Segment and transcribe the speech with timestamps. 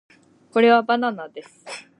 [0.51, 1.63] これはバナナです